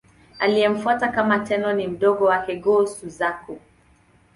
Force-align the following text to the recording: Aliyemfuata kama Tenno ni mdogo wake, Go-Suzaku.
Aliyemfuata 0.39 1.07
kama 1.07 1.39
Tenno 1.39 1.73
ni 1.73 1.87
mdogo 1.87 2.25
wake, 2.25 2.55
Go-Suzaku. 2.55 3.57